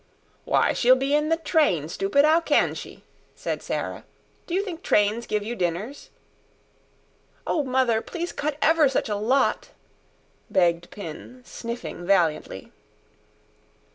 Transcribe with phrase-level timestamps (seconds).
[0.45, 3.03] "Why, she'll be in the train, stupid, 'ow can she?"
[3.35, 4.03] said Sarah.
[4.47, 6.09] "Do you think trains give you dinners?"
[7.45, 9.69] "Oh, mother, please cut ever such a lot!"
[10.49, 12.71] begged Pin sniffing valiantly.